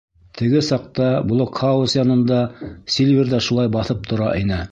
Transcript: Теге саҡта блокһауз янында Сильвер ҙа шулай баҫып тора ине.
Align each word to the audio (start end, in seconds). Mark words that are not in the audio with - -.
Теге 0.39 0.61
саҡта 0.67 1.09
блокһауз 1.31 1.95
янында 1.97 2.39
Сильвер 2.97 3.33
ҙа 3.35 3.45
шулай 3.49 3.73
баҫып 3.79 4.13
тора 4.13 4.35
ине. 4.45 4.59